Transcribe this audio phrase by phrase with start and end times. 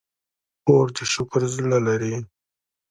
[0.63, 2.15] خور د شکر زړه لري.